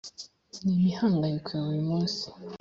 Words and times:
n 0.63 0.67
imihangayiko 0.75 1.49
ya 1.55 1.63
buri 1.67 1.83
munsi 1.89 2.23